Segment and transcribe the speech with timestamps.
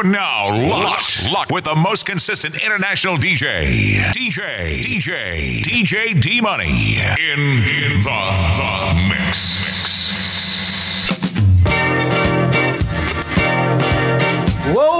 [0.00, 0.68] out now.
[0.68, 1.24] Locked.
[1.24, 1.32] Locked.
[1.32, 3.96] Locked with the most consistent international DJ.
[4.12, 4.82] DJ.
[4.82, 5.62] DJ.
[5.62, 6.96] DJ D Money.
[6.98, 8.20] In, in the,
[8.56, 9.60] the mix.
[9.62, 9.90] mix.
[14.74, 14.99] Whoa.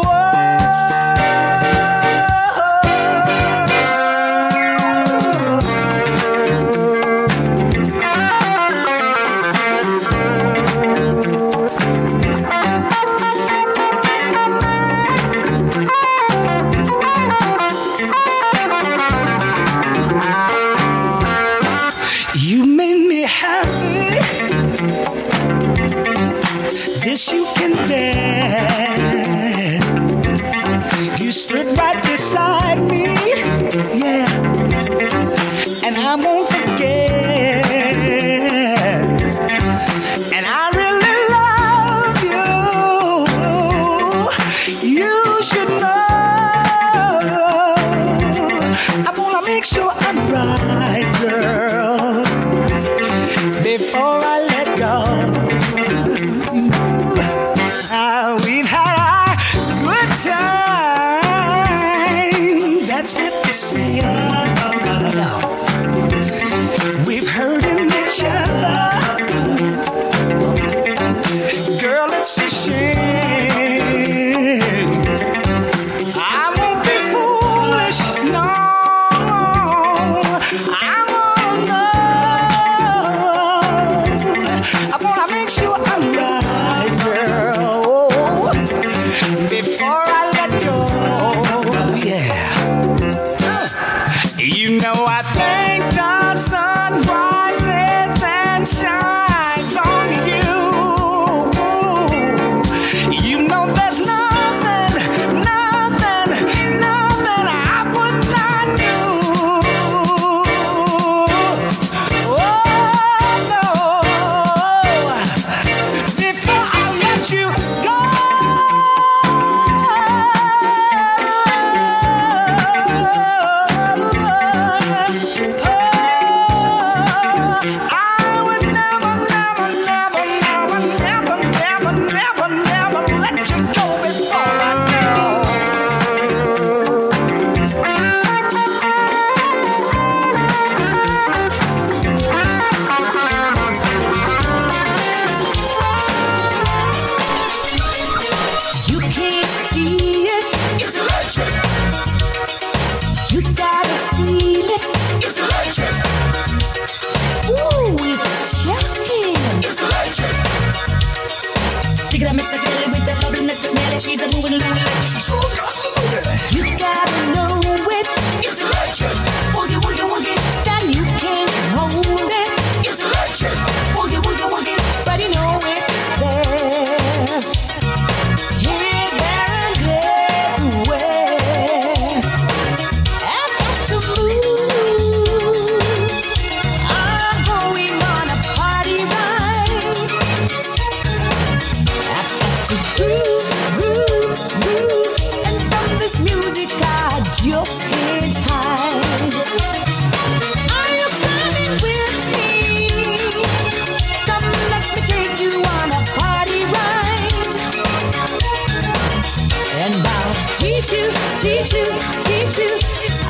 [211.40, 211.84] teach you,
[212.20, 212.68] teach you.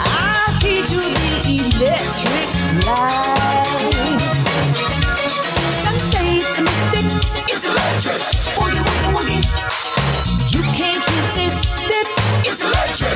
[0.02, 0.98] I'll teach you
[1.46, 3.70] the electric slide.
[5.86, 6.26] Mystic.
[7.70, 8.22] Electric.
[10.50, 12.08] You can't resist it.
[12.50, 13.14] It's electric.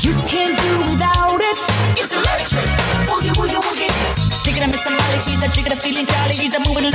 [0.00, 1.58] You can't do without it.
[2.00, 2.68] It's electric.
[5.70, 6.32] A feeling jolly.
[6.32, 6.90] She's a moving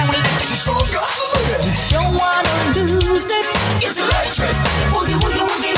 [1.91, 3.45] Don't wanna lose it.
[3.79, 4.55] It's electric.
[4.91, 5.74] Boogie, woogie, woogie.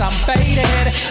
[0.00, 0.64] I'm faded.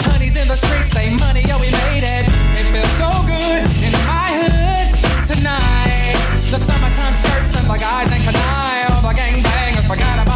[0.09, 2.25] Honey's in the streets, say money, oh, we made it.
[2.57, 4.89] It feels so good in my hood
[5.29, 6.17] tonight.
[6.49, 8.89] The summertime skirts and the guys in Kangol.
[8.95, 10.28] All the gangbangers forgot about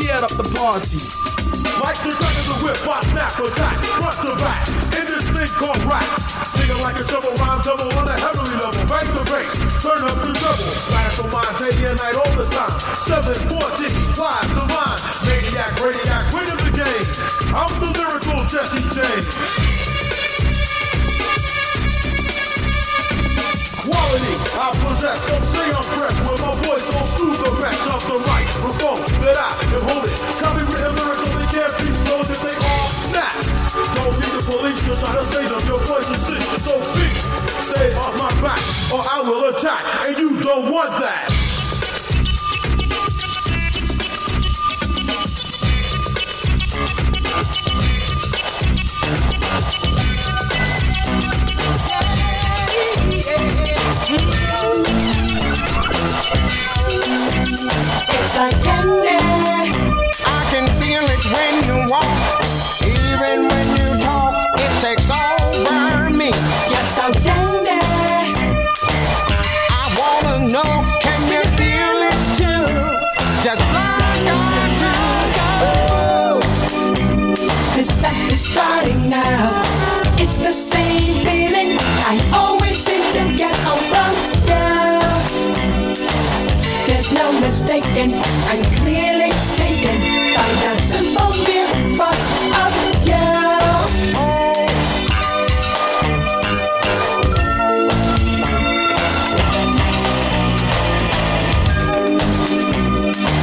[0.00, 0.96] teared up the party.
[1.76, 4.64] Like the gun of the whip, I snap a shot, front to back,
[4.96, 6.08] in this thing called rap.
[6.56, 9.52] Singing like a double rhyme, double on a heavenly level, bang the bass,
[9.84, 10.72] turn up the double.
[10.88, 12.72] Back for my day and night all the time.
[12.96, 17.06] 714, the divine, maniac, radiac, winning the game.
[17.52, 17.99] I'm the
[38.92, 41.28] or I will attack, and you don't want that.
[58.12, 59.18] It's like candy.
[60.26, 62.42] I can feel it when you walk,
[62.82, 64.34] even when you talk.
[64.58, 66.30] It takes over me.
[66.70, 67.49] Yes, I'm dead.
[78.40, 79.52] starting now.
[80.16, 81.76] It's the same feeling
[82.12, 84.16] I always seem to get around
[84.48, 85.00] now.
[86.86, 88.14] There's no mistaking,
[88.50, 90.00] I'm clearly taken
[90.36, 91.68] by the simple fear
[92.64, 92.72] of
[93.04, 93.28] you.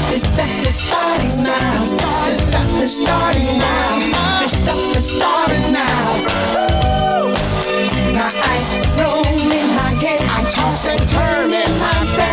[0.09, 1.77] This that is starting now.
[2.25, 4.46] This that is starting now
[5.07, 6.21] starting now.
[8.13, 8.73] My eyes
[9.73, 12.26] my head, I toss and turn in my bed.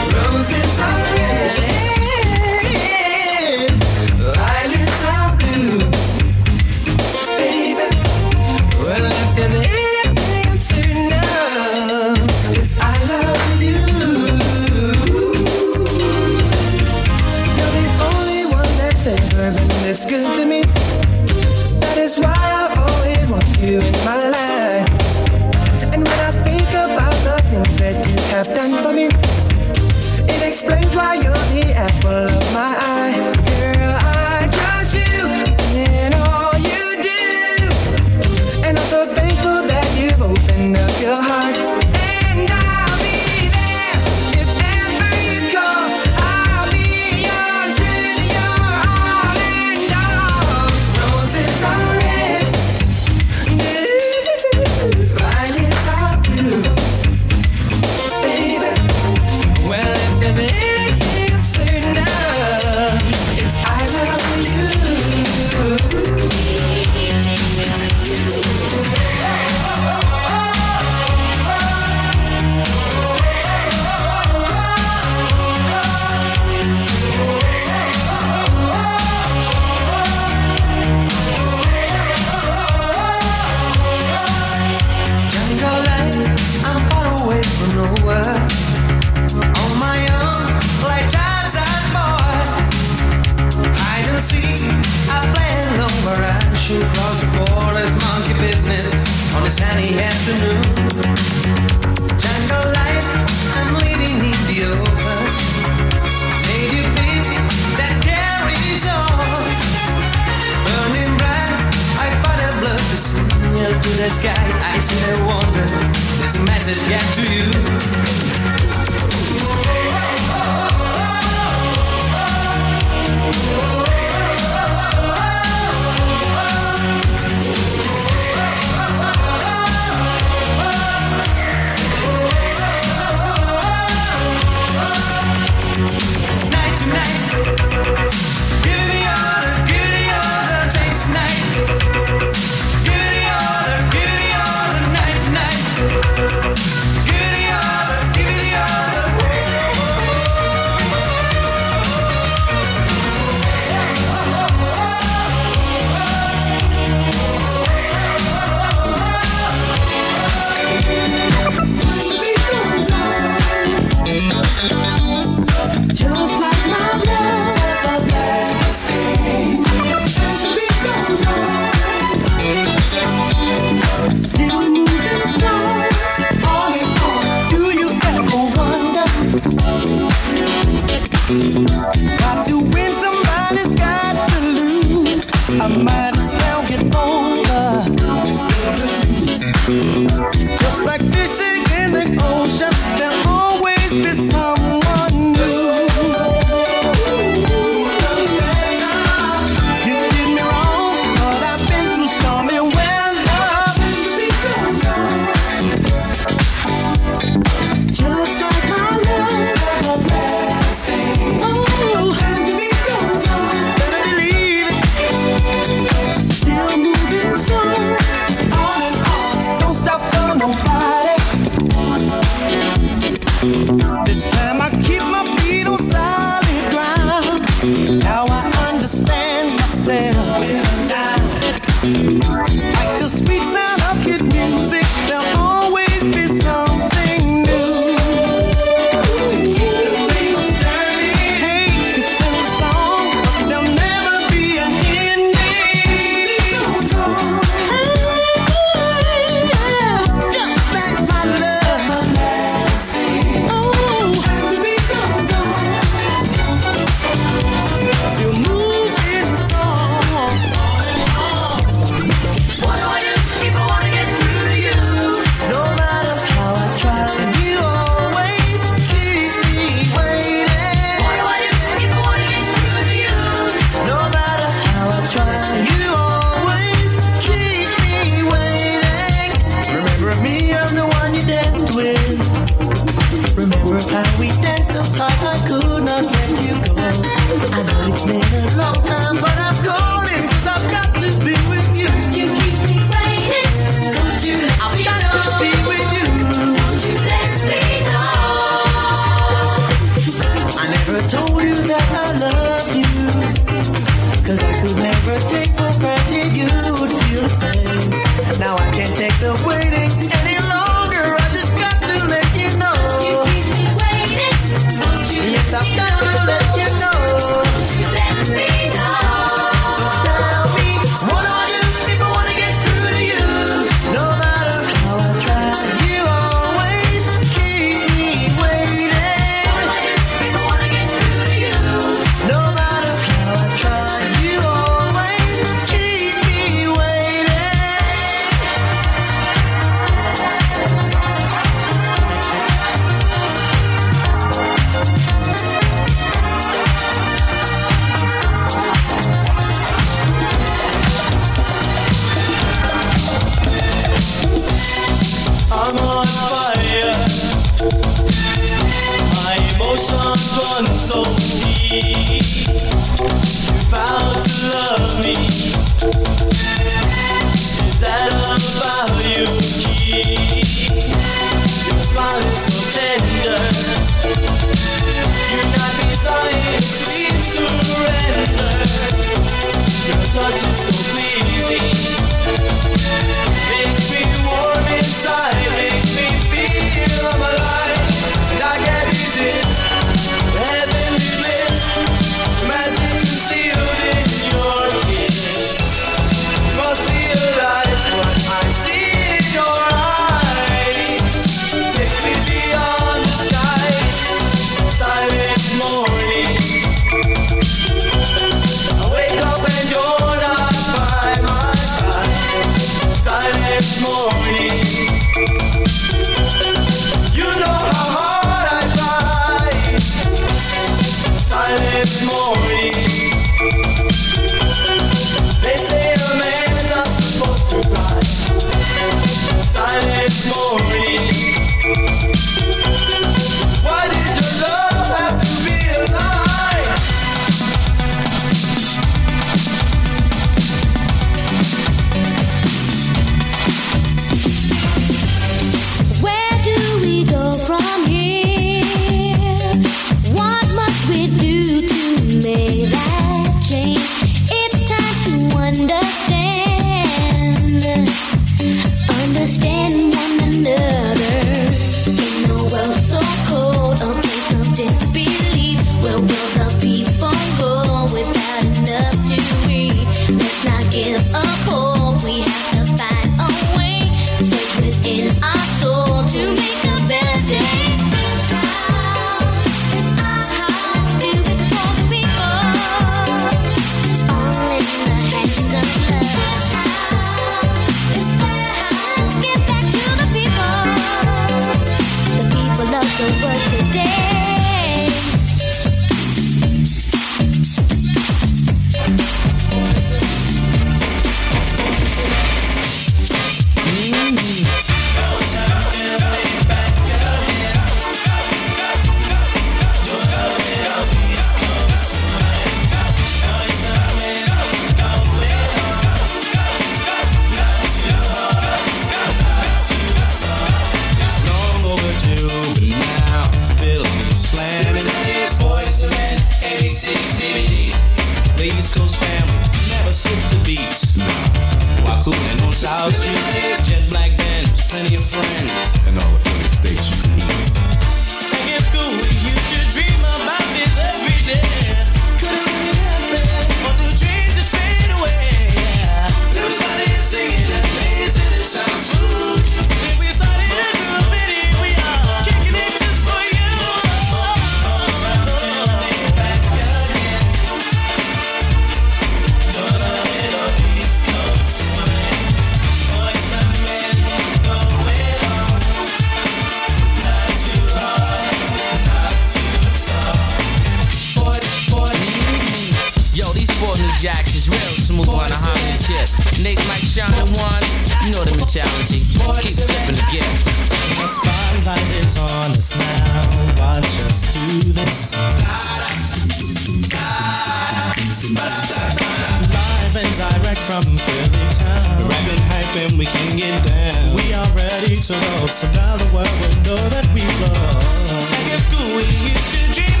[592.48, 594.14] hype and we can get down.
[594.16, 598.14] We are ready to roll, so now the world will know that we love.
[598.30, 600.00] Back school, we used to dream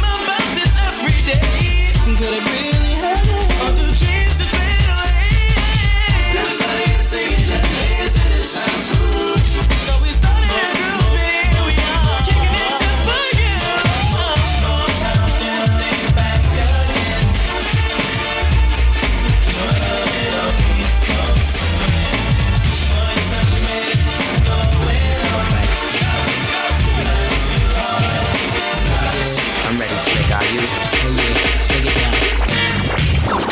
[1.04, 1.92] every day.
[2.18, 3.44] Could it really happen?
[3.60, 5.52] All the dreams have fade away.
[6.32, 7.43] There was nothing to see.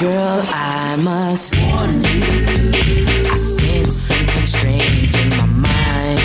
[0.02, 2.24] Girl, I must warn you.
[3.30, 6.18] I sense something strange in my mind.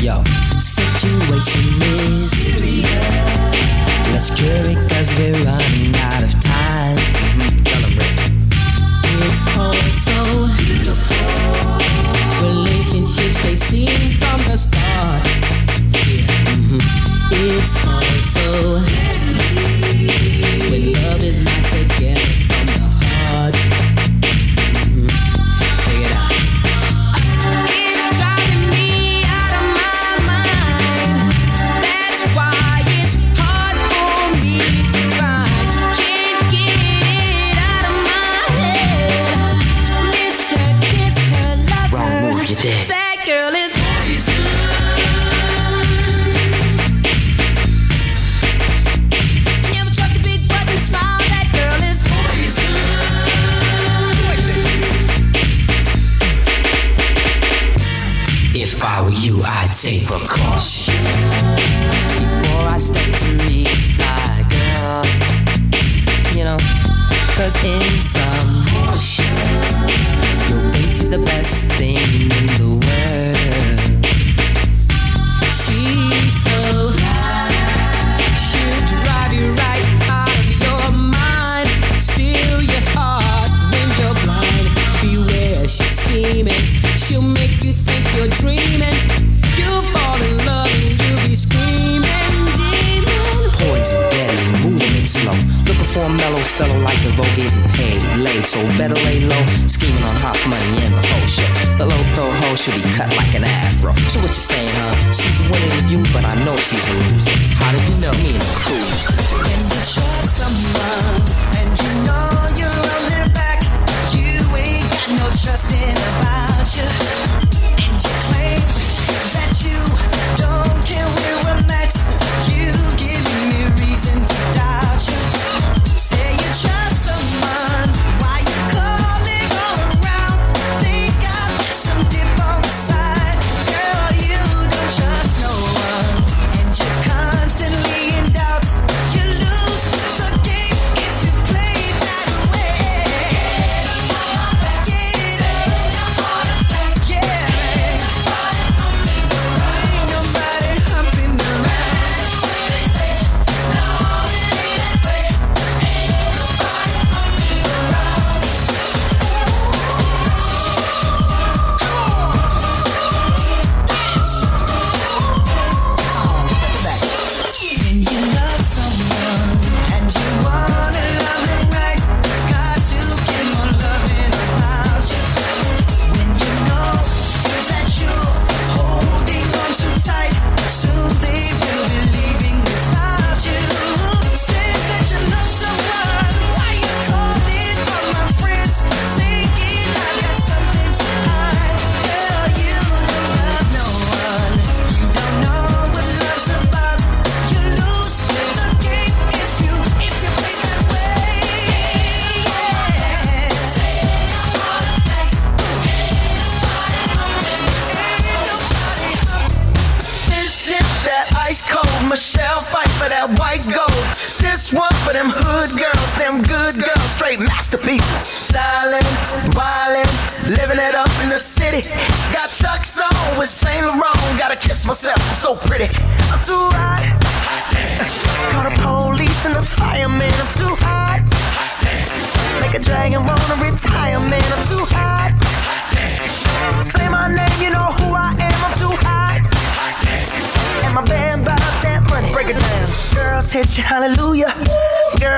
[0.00, 0.22] Yeah.
[0.22, 0.24] Yo,
[0.58, 2.88] situation is serious.
[4.10, 4.85] Let's carry.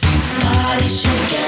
[0.00, 1.41] Body shaking.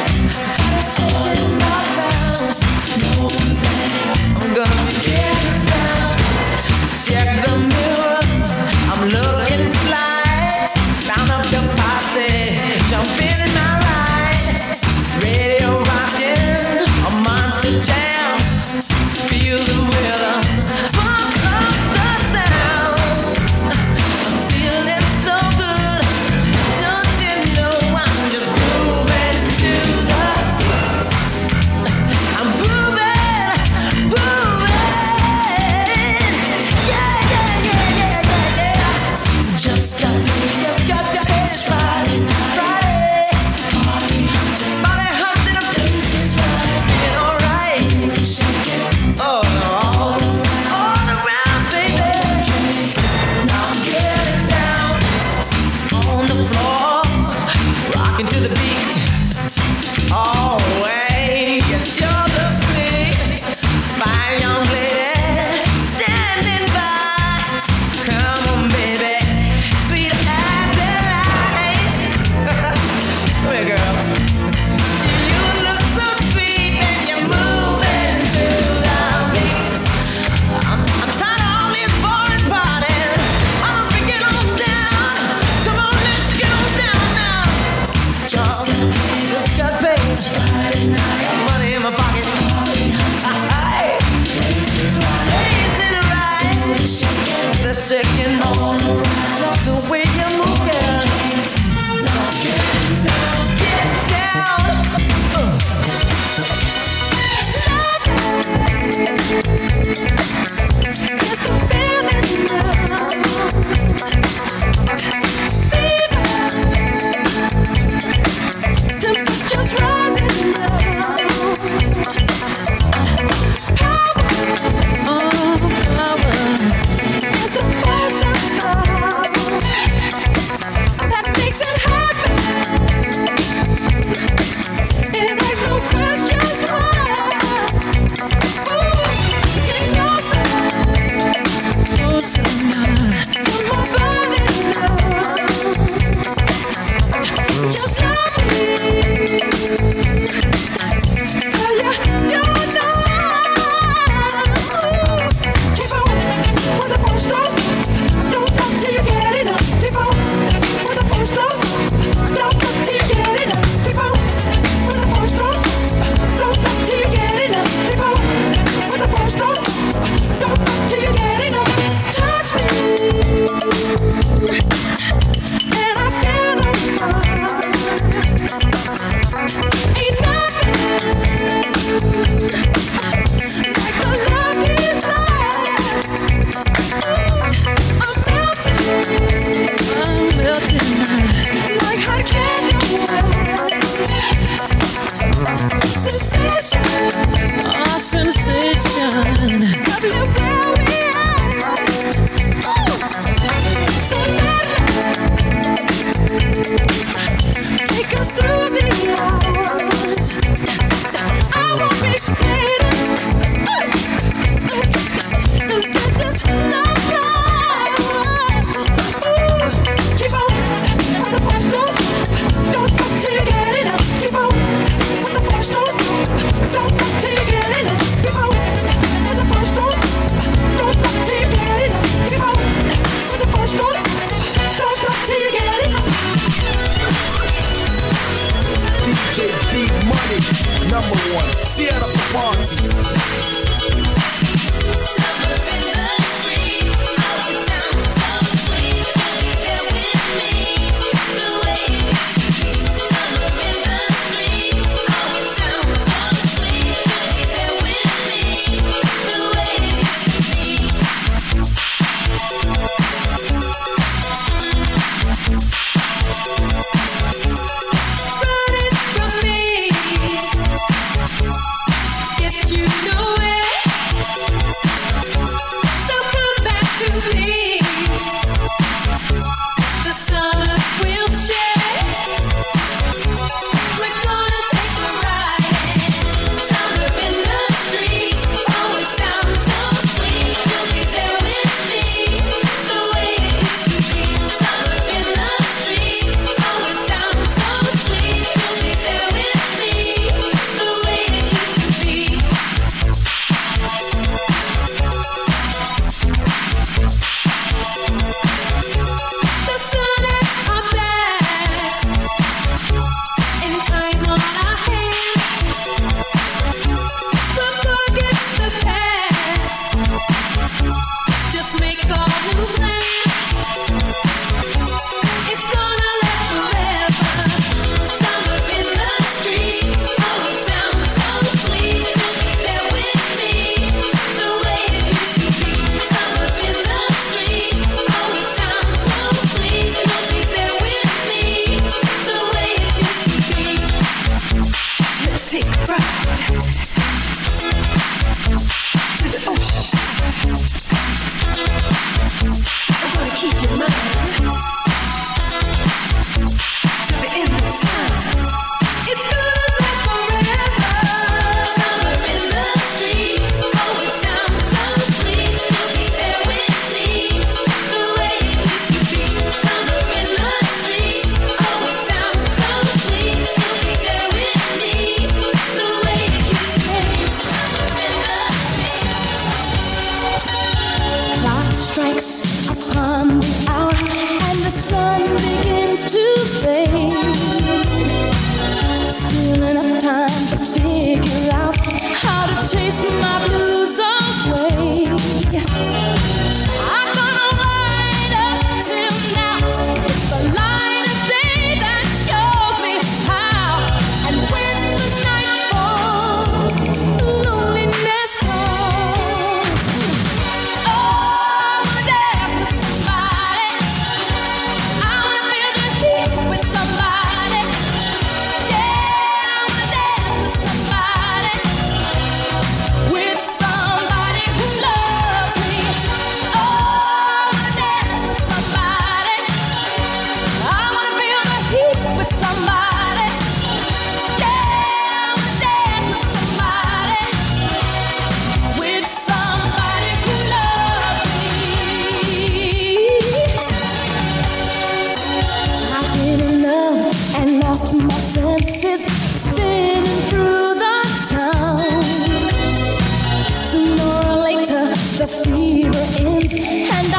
[456.93, 457.13] And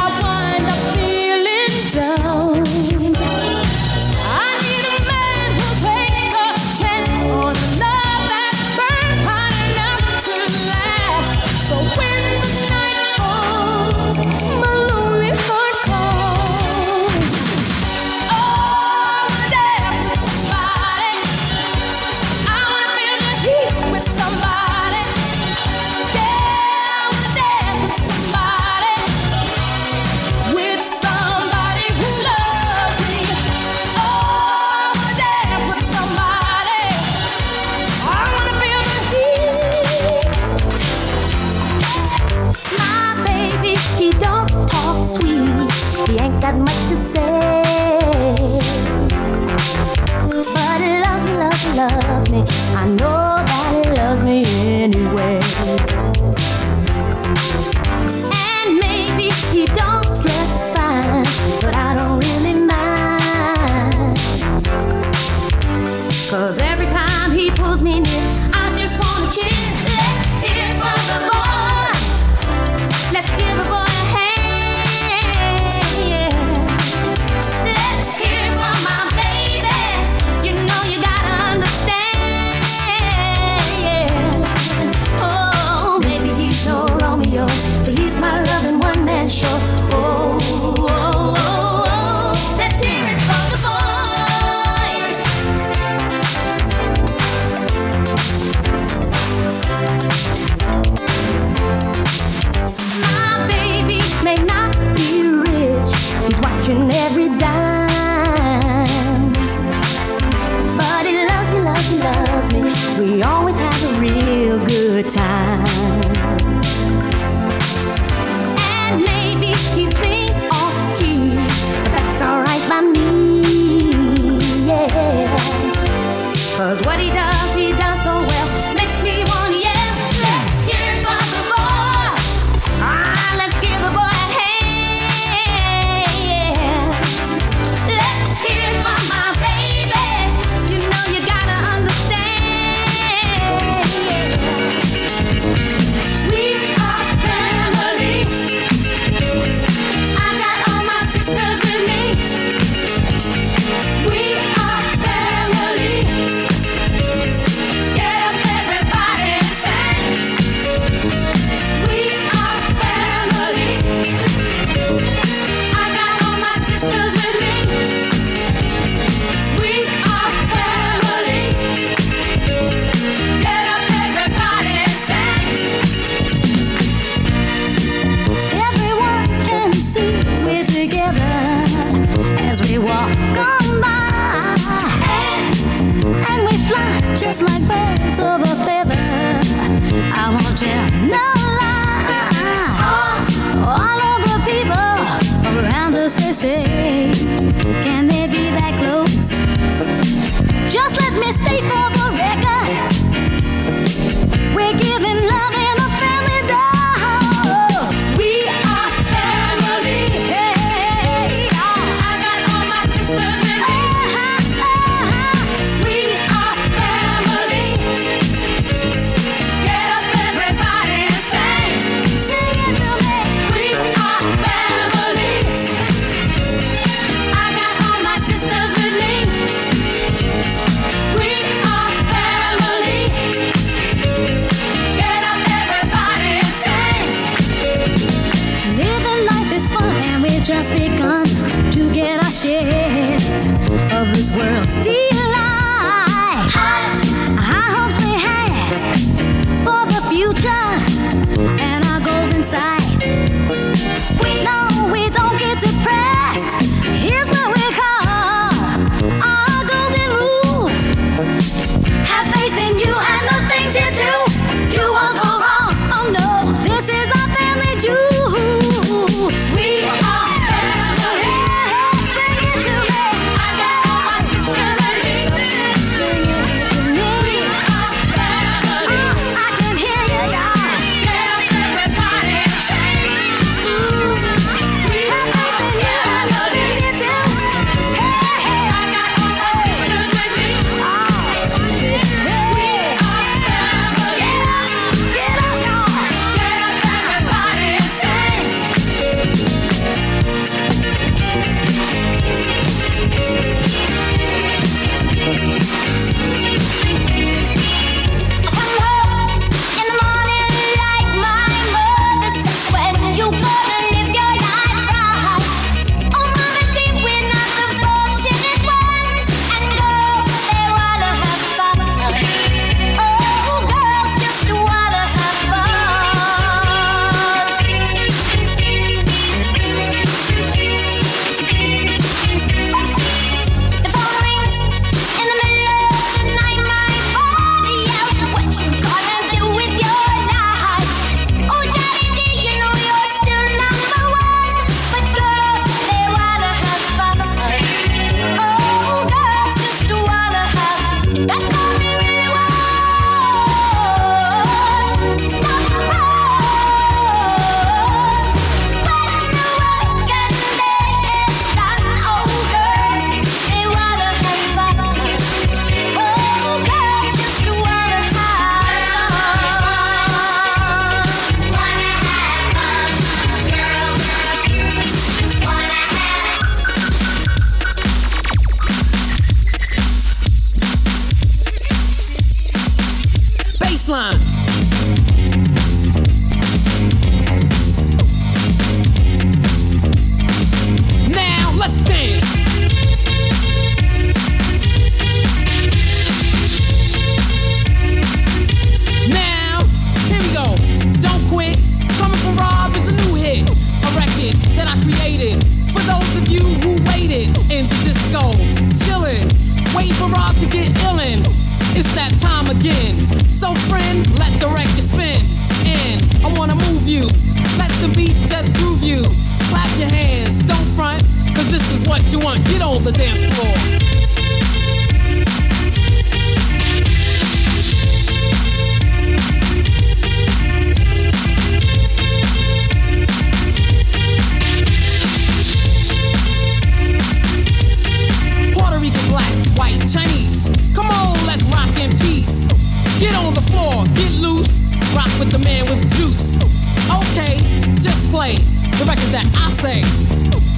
[449.66, 449.82] say,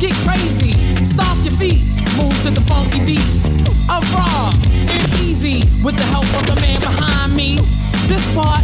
[0.03, 1.79] get crazy, stomp your feet,
[2.19, 3.23] move to the funky beat.
[3.87, 4.51] I'm raw
[4.91, 7.55] and easy with the help of the man behind me.
[8.11, 8.63] This part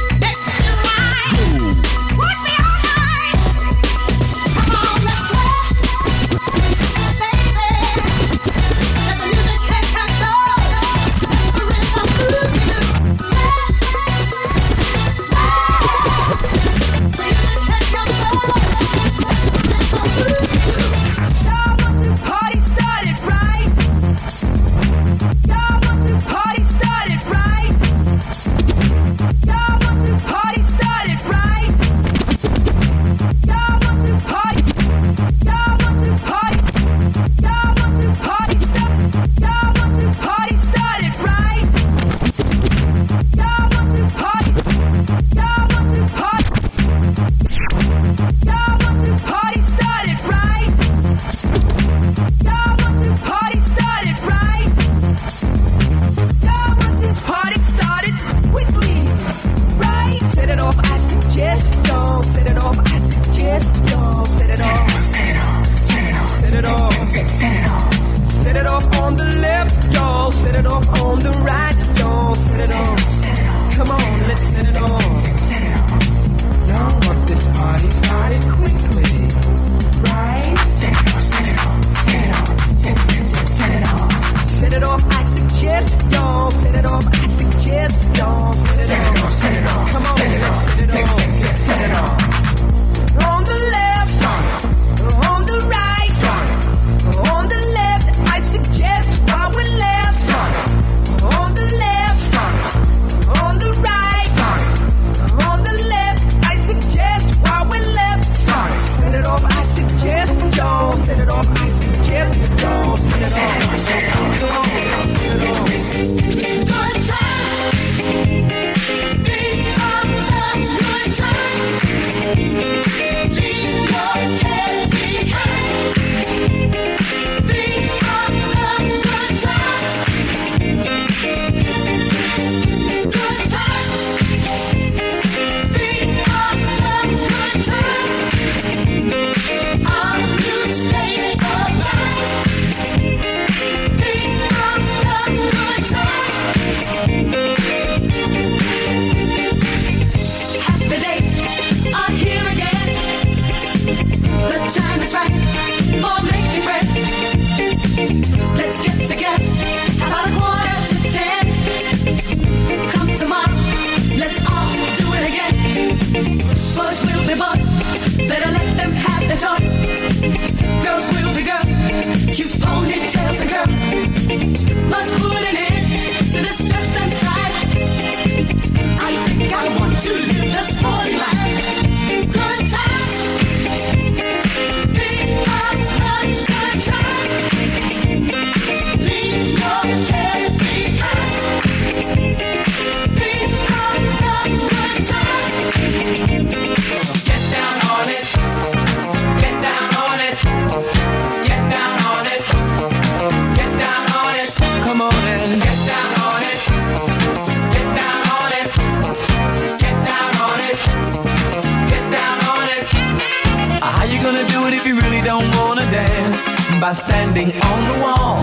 [216.91, 218.41] By standing on the wall.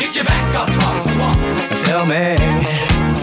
[0.00, 1.36] Get your back up off the wall.
[1.84, 2.32] Tell me,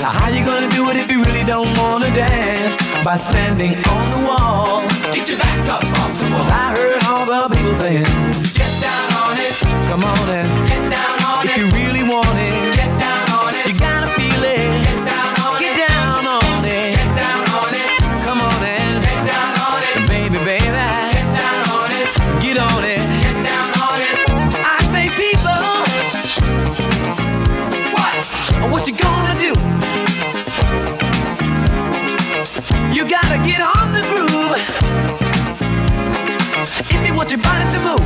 [0.06, 2.78] how you gonna do it if you really don't wanna dance?
[3.04, 4.82] By standing on the wall.
[5.12, 6.46] Get your back up off the wall.
[6.46, 8.06] I heard all the people saying,
[8.54, 9.58] Get down on it.
[9.90, 11.58] come on and Get down on if it.
[11.58, 12.66] you really want it,
[28.88, 29.54] you gonna do?
[32.96, 34.56] You gotta get on the groove.
[36.90, 38.06] If you want your body to move,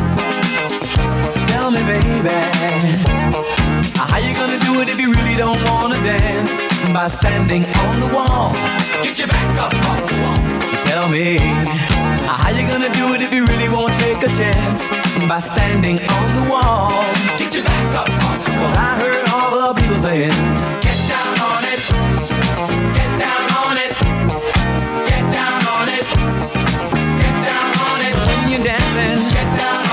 [1.50, 2.30] tell me, baby,
[3.96, 6.72] how you gonna do it if you really don't wanna dance?
[6.94, 8.54] by standing on the wall.
[9.04, 10.84] Get your back up on the wall.
[10.84, 14.82] Tell me, how you gonna do it if you really won't take a chance?
[15.30, 17.04] By standing on the wall.
[17.38, 18.70] Get your back up on the wall.
[18.70, 19.61] Cause I heard all the
[20.02, 20.32] saying,
[20.82, 21.82] Get down on it.
[22.97, 23.93] Get down on it.
[25.10, 26.08] Get down on it.
[27.22, 28.16] Get down on it.
[28.28, 29.91] When you're dancing, get down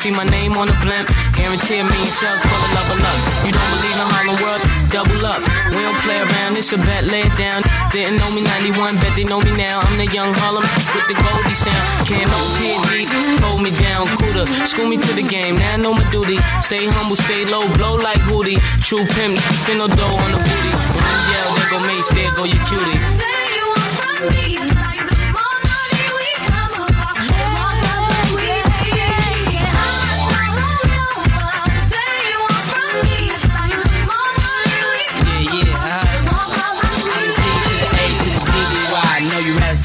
[0.00, 1.12] see my name on the blimp.
[1.36, 3.18] Guarantee a million sales, pull a level up.
[3.44, 4.62] You don't believe in Harlem World?
[4.88, 5.40] Double up.
[5.76, 7.60] We don't play around, it's a bet, lay it down.
[7.92, 9.84] Didn't know me 91, bet they know me now.
[9.84, 10.64] I'm the young Harlem
[10.96, 11.84] with the Goldie sound.
[12.08, 13.04] Can't no PD,
[13.44, 14.46] hold me down, cooler.
[14.64, 16.40] School me to the game, now I know my duty.
[16.64, 18.56] Stay humble, stay low, blow like Hootie.
[18.80, 19.36] True pimp,
[19.76, 20.72] no dough on the booty.
[20.96, 23.20] When you yell, there go Mace, there go your cutie.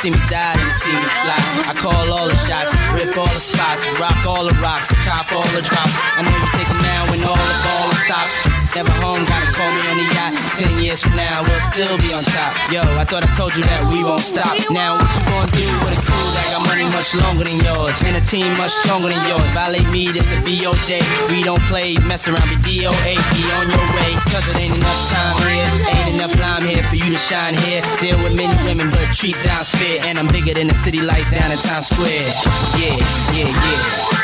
[0.06, 1.36] See me die than see me fly.
[1.66, 5.48] I call all the shots, rip all the spots, rock all the rocks, cop all
[5.50, 5.94] the drops.
[6.18, 8.65] I'm only thinking now when all the ball stops.
[8.76, 10.36] Never home, gotta call me on the yacht.
[10.60, 12.52] Ten years from now, we'll still be on top.
[12.68, 14.52] Yo, I thought I told you that we won't stop.
[14.68, 17.96] Now, what you gonna do with a crew that got money much longer than yours?
[18.04, 19.48] And a team much stronger than yours.
[19.56, 21.00] Violate me, this a BOJ.
[21.32, 23.16] We don't play, mess around, be DOA.
[23.16, 25.72] Be on your way, cause it ain't enough time here.
[25.96, 27.80] Ain't enough lime here for you to shine here.
[28.04, 30.04] Deal with many women, but treat down fair.
[30.04, 32.28] And I'm bigger than the city lights down in Times Square.
[32.76, 33.00] Yeah,
[33.32, 34.15] yeah, yeah.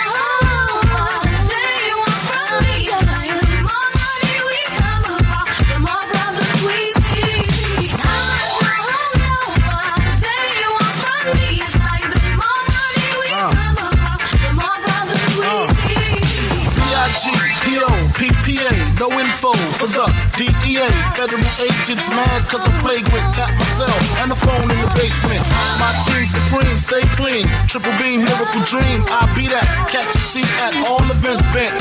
[19.43, 19.50] Info
[19.81, 20.05] for the
[20.37, 20.85] DEA.
[21.17, 23.25] Federal agents mad cause I'm flagrant.
[23.33, 25.41] Tap myself and the phone in the basement.
[25.81, 27.49] My team supreme, stay clean.
[27.65, 29.01] Triple beam, miracle dream.
[29.09, 29.65] I be that.
[29.89, 31.73] Catch a seat at all events bent.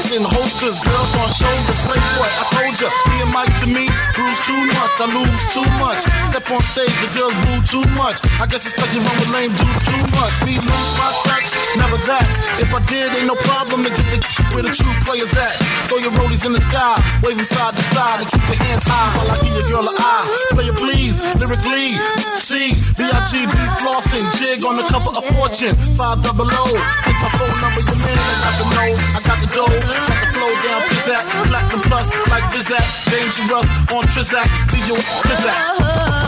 [0.00, 1.80] Send holsters, girls on shoulders.
[1.84, 2.88] Playboy, I told ya.
[3.12, 3.84] Me and Mike to me,
[4.16, 4.94] bruise too much.
[4.96, 6.08] I lose too much.
[6.32, 8.24] Step on stage, the girls boo too much.
[8.40, 10.34] I guess it's cause you run with lame dudes too much.
[10.48, 12.24] Me lose my touch, never that.
[12.56, 14.20] If I did, ain't no problem to get the
[14.56, 15.52] where the true players at.
[15.88, 18.84] Throw your rollies in the sky, wave 'em side to side, and keep your hands
[18.86, 20.24] high while I give your girl an eye.
[20.54, 21.98] Play it please, lyrically.
[22.38, 26.64] C, B-I-G-B flossing, jig on the cover of Fortune, five double O.
[27.04, 29.74] Here's my phone number, your man, I got the know, I got the dough,
[30.06, 34.90] got the flow down, pizzazz, platinum plus, like Zizak, dangerous on Trizak, DJ
[35.26, 36.21] Trizak.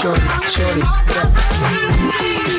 [0.00, 0.82] Shorty, shorty,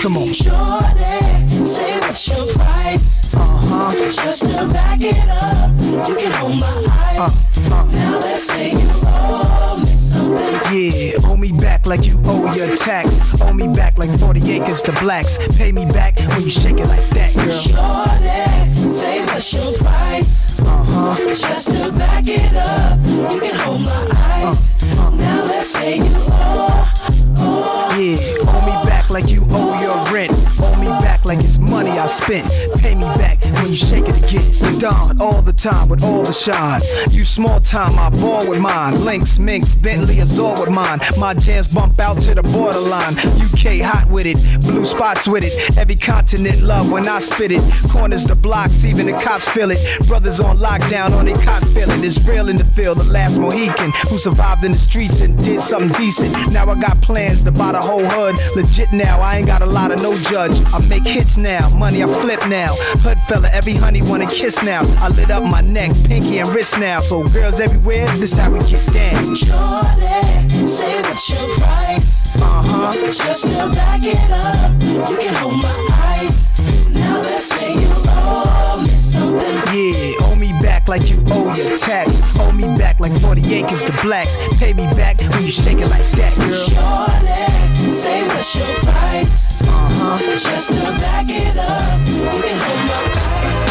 [0.01, 0.33] come on.
[0.33, 3.33] Shorty, say what's your price?
[3.33, 3.91] Uh-huh.
[4.09, 6.85] Just to back it up, you can hold my
[7.17, 7.55] eyes.
[7.69, 12.75] Now let's say you roll me something Yeah, owe me back like you owe your
[12.75, 13.21] tax.
[13.41, 15.37] Owe me back like 40 acres to blacks.
[15.55, 17.49] Pay me back when you shake it like that, girl.
[17.49, 20.59] Shorty, say what's your price?
[20.59, 21.15] Uh-huh.
[21.27, 24.75] Just to back it up, you can hold my ice.
[24.83, 27.18] Now let's say you owe, owe.
[27.39, 28.17] Yeah,
[28.47, 30.31] owe me back like you owe your rent.
[30.59, 32.49] Owe me back like it's money I spent.
[32.79, 34.79] Pay me back when you shake it again.
[34.79, 36.81] Don all the time with all the shine.
[37.11, 38.95] You small time, I ball with mine.
[39.05, 40.99] Lynx, Minx, Bentley, Azure with mine.
[41.17, 43.15] My jams bump out to the borderline.
[43.17, 45.77] UK hot with it, blue spots with it.
[45.77, 47.61] Every continent love when I spit it.
[47.89, 49.79] Corners the blocks, even the cops feel it.
[50.07, 52.03] Brothers on lockdown on they cot feeling.
[52.03, 55.61] It's real in the field, the last Mohican who survived in the streets and did
[55.61, 56.31] something decent.
[56.51, 58.35] Now I got plans to buy the whole hood.
[58.55, 60.57] Legit now, I ain't got a lot of no judge.
[60.73, 62.73] I make hits now, money I flip now.
[63.03, 64.81] Hood fella, every honey wanna kiss now.
[64.99, 66.99] I lit up my neck, pinky and wrist now.
[66.99, 69.35] So girls everywhere, this how we get down.
[69.35, 72.35] Shorty, say what's your price?
[72.35, 72.93] Uh-huh.
[73.11, 74.71] Just to back it up,
[75.09, 75.87] you can hold my
[76.21, 76.57] ice.
[76.89, 79.55] Now let's say you owe me something.
[79.73, 80.25] Yeah,
[80.61, 82.21] back like you owe your tax.
[82.39, 84.37] Owe me back like 40 acres to blacks.
[84.57, 86.53] Pay me back when you shake it like that, girl.
[86.53, 89.61] Shorty, say what's your price?
[89.61, 90.17] Uh-huh.
[90.17, 93.03] Just to back it up, you can hold my
[93.45, 93.63] ice.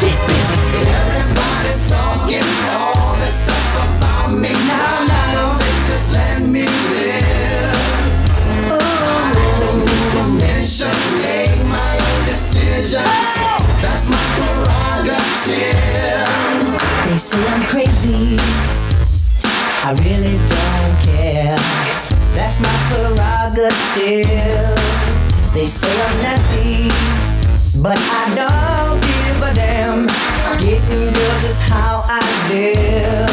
[0.00, 0.58] Get busy.
[0.84, 4.52] Everybody's talking all this stuff about me.
[4.52, 7.74] Now, now, they just let me live.
[8.72, 13.04] Ooh, permission, make my own decisions.
[13.82, 15.83] That's my prerogative.
[17.14, 18.36] They say I'm crazy.
[19.86, 21.54] I really don't care.
[22.34, 24.74] That's my prerogative.
[25.54, 26.90] They say I'm nasty,
[27.78, 30.08] but I don't give a damn.
[30.58, 32.18] Getting girls is how I
[32.50, 33.30] live.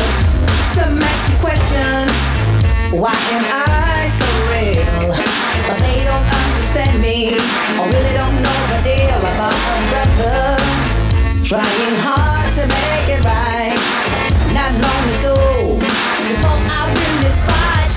[0.78, 2.14] Some ask me questions.
[2.94, 5.10] Why am I so real?
[5.66, 7.34] But they don't understand me,
[7.82, 10.62] or really don't know the deal about a brother
[11.44, 12.31] trying hard
[12.62, 13.74] to make it right.
[14.54, 15.36] Not long ago,
[16.30, 17.90] before I win this fight,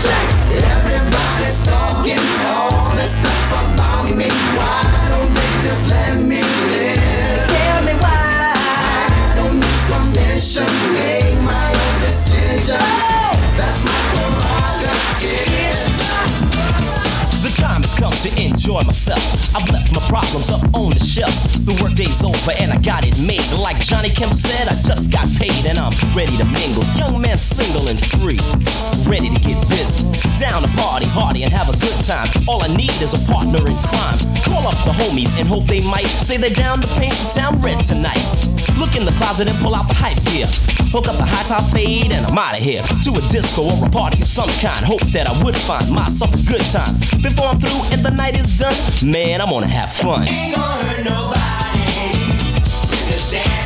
[0.55, 4.29] Everybody's talking all this stuff about me.
[4.57, 7.49] Why don't they just let me live?
[7.53, 8.55] tell me why.
[8.57, 12.79] I don't need permission, make my own decisions.
[12.79, 13.24] That's
[17.85, 19.21] has come to enjoy myself.
[19.55, 21.35] I've left my problems up on the shelf.
[21.69, 23.45] The workday's over and I got it made.
[23.53, 26.85] Like Johnny Kemp said, I just got paid and I'm ready to mingle.
[26.97, 28.41] Young man, single and free,
[29.05, 30.01] ready to get busy.
[30.41, 32.29] Down to party, hardy, and have a good time.
[32.49, 34.19] All I need is a partner in crime.
[34.49, 37.61] Call up the homies and hope they might say they're down to paint the town
[37.61, 38.54] red tonight.
[38.79, 40.47] Look in the closet and pull out the hype gear.
[40.93, 42.83] Hook up the high top fade and I'm out of here.
[43.05, 44.85] To a disco or a party of some kind.
[44.85, 46.95] Hope that I would find myself a good time.
[47.23, 48.77] Before I'm through and the night is done,
[49.11, 50.29] man, I'm gonna have fun.
[50.29, 51.45] Ain't gonna hurt nobody.
[53.11, 53.64] Just dancing,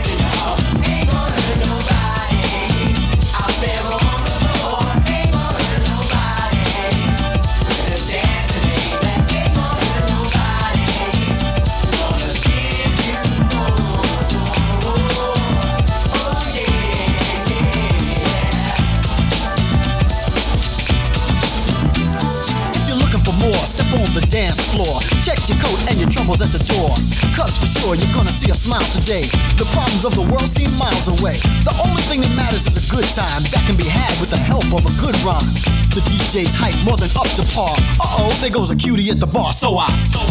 [24.28, 25.00] dance floor.
[25.24, 26.92] Check your coat and your troubles at the door.
[27.32, 29.26] Cause for sure you're gonna see a smile today.
[29.56, 31.40] The problems of the world seem miles away.
[31.64, 34.38] The only thing that matters is a good time that can be had with the
[34.38, 35.48] help of a good rhyme.
[35.96, 37.74] The DJ's hype more than up to par.
[37.98, 39.52] Uh oh, there goes a cutie at the bar.
[39.52, 39.88] So I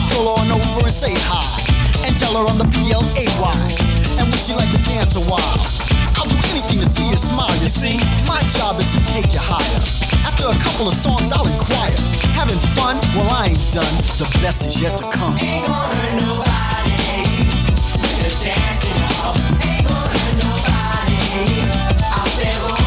[0.07, 1.45] stroll on over and say hi.
[2.05, 3.96] And tell her I'm the PLAY.
[4.19, 5.57] And would she like to dance a while?
[6.17, 7.97] I'll do anything to see you smile, you see.
[8.25, 9.81] My job is to take you higher.
[10.25, 11.93] After a couple of songs, I'll inquire.
[12.33, 12.97] Having fun?
[13.15, 13.93] Well, I ain't done.
[14.17, 15.37] The best is yet to come.
[15.37, 17.45] Ain't gonna hurt nobody.
[17.77, 19.37] Just dancing, y'all.
[19.61, 21.61] Ain't gonna hurt nobody.
[22.17, 22.86] Out there oh.